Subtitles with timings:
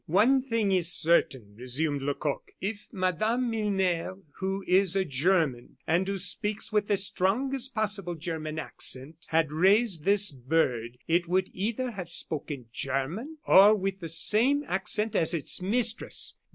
[0.07, 6.17] "One thing is certain," resumed Lecoq; "if Madame Milner who is a German and who
[6.17, 12.09] speaks with the strongest possible German accent had raised this bird, it would either have
[12.09, 16.35] spoken German or with the same accent as its mistress.